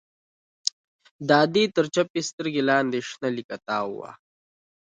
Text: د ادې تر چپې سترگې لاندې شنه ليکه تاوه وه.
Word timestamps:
د 1.27 1.29
ادې 1.43 1.63
تر 1.75 1.85
چپې 1.95 2.21
سترگې 2.29 2.63
لاندې 2.69 2.97
شنه 3.09 3.29
ليکه 3.35 3.57
تاوه 3.67 3.95
وه. 3.99 4.11